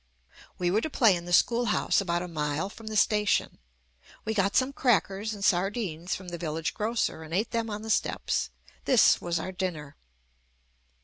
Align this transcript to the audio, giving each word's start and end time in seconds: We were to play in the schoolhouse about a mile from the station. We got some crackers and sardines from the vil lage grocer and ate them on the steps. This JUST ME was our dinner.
We 0.57 0.71
were 0.71 0.81
to 0.81 0.89
play 0.89 1.15
in 1.15 1.25
the 1.25 1.31
schoolhouse 1.31 2.01
about 2.01 2.23
a 2.23 2.27
mile 2.27 2.69
from 2.71 2.87
the 2.87 2.97
station. 2.97 3.59
We 4.25 4.33
got 4.33 4.55
some 4.55 4.73
crackers 4.73 5.31
and 5.35 5.45
sardines 5.45 6.15
from 6.15 6.29
the 6.29 6.39
vil 6.39 6.53
lage 6.53 6.73
grocer 6.73 7.21
and 7.21 7.35
ate 7.35 7.51
them 7.51 7.69
on 7.69 7.83
the 7.83 7.91
steps. 7.91 8.49
This 8.85 9.03
JUST 9.03 9.21
ME 9.21 9.25
was 9.27 9.39
our 9.39 9.51
dinner. 9.51 9.95